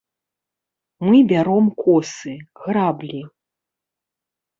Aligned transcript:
Мы 1.09 1.19
бяром 1.31 1.67
косы, 1.81 2.33
граблі. 2.61 3.21